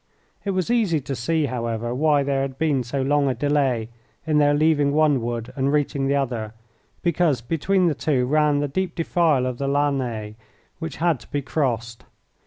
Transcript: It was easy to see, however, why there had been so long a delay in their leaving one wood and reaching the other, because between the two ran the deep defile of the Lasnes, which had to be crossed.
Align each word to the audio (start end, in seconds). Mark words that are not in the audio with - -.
It 0.43 0.49
was 0.49 0.71
easy 0.71 0.99
to 1.01 1.15
see, 1.15 1.45
however, 1.45 1.93
why 1.93 2.23
there 2.23 2.41
had 2.41 2.57
been 2.57 2.81
so 2.83 3.03
long 3.03 3.29
a 3.29 3.35
delay 3.35 3.89
in 4.25 4.39
their 4.39 4.55
leaving 4.55 4.93
one 4.93 5.21
wood 5.21 5.53
and 5.55 5.71
reaching 5.71 6.07
the 6.07 6.15
other, 6.15 6.55
because 7.03 7.39
between 7.41 7.85
the 7.85 7.93
two 7.93 8.25
ran 8.25 8.61
the 8.61 8.67
deep 8.67 8.95
defile 8.95 9.45
of 9.45 9.59
the 9.59 9.67
Lasnes, 9.67 10.33
which 10.79 10.97
had 10.97 11.19
to 11.19 11.29
be 11.29 11.43
crossed. 11.43 12.03